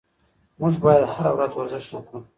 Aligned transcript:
موږ 0.59 0.73
باید 0.83 1.03
هره 1.13 1.31
ورځ 1.35 1.51
ورزش 1.55 1.85
وکړو. 1.89 2.19